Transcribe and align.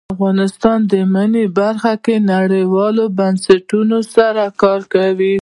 افغانستان 0.13 0.79
د 0.91 0.93
منی 1.13 1.43
په 1.49 1.53
برخه 1.59 1.93
کې 2.05 2.15
نړیوالو 2.33 3.03
بنسټونو 3.17 3.97
سره 4.15 4.43
کار 4.61 4.81
کوي. 4.93 5.35